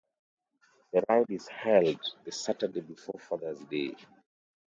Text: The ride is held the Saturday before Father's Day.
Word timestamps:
The 0.93 1.03
ride 1.07 1.29
is 1.29 1.47
held 1.47 2.01
the 2.23 2.31
Saturday 2.31 2.79
before 2.81 3.19
Father's 3.19 3.59
Day. 3.65 3.95